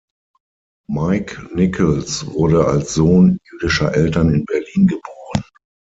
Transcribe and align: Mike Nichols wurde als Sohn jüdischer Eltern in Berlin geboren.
Mike 0.89 1.37
Nichols 1.53 2.25
wurde 2.25 2.65
als 2.65 2.95
Sohn 2.95 3.37
jüdischer 3.51 3.93
Eltern 3.93 4.33
in 4.33 4.45
Berlin 4.45 4.87
geboren. 4.87 5.43